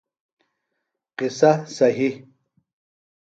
قصہ 1.17 1.51
صہی 1.75 2.09